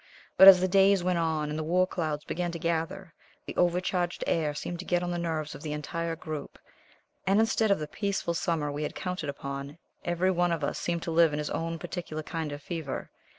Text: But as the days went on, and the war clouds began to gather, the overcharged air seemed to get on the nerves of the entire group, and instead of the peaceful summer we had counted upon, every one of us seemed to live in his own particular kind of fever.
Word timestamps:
But 0.35 0.47
as 0.47 0.59
the 0.61 0.67
days 0.67 1.03
went 1.03 1.19
on, 1.19 1.51
and 1.51 1.59
the 1.59 1.63
war 1.63 1.85
clouds 1.85 2.25
began 2.25 2.51
to 2.53 2.57
gather, 2.57 3.13
the 3.45 3.55
overcharged 3.55 4.23
air 4.25 4.55
seemed 4.55 4.79
to 4.79 4.85
get 4.85 5.03
on 5.03 5.11
the 5.11 5.19
nerves 5.19 5.53
of 5.53 5.61
the 5.61 5.73
entire 5.73 6.15
group, 6.15 6.57
and 7.27 7.39
instead 7.39 7.69
of 7.69 7.77
the 7.77 7.85
peaceful 7.87 8.33
summer 8.33 8.71
we 8.71 8.81
had 8.81 8.95
counted 8.95 9.29
upon, 9.29 9.77
every 10.03 10.31
one 10.31 10.51
of 10.51 10.63
us 10.63 10.79
seemed 10.79 11.03
to 11.03 11.11
live 11.11 11.33
in 11.33 11.37
his 11.37 11.51
own 11.51 11.77
particular 11.77 12.23
kind 12.23 12.51
of 12.51 12.63
fever. 12.63 13.11